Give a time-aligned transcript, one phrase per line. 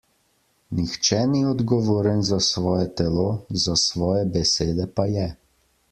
[0.77, 3.29] Nihče ni odgovoren za svoje telo,
[3.67, 5.33] za svoje besede pa je.